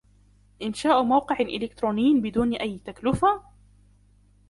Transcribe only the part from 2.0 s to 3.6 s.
بدون أي تكلفة؟